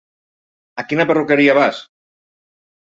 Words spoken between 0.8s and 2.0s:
A quina perruqueria vas?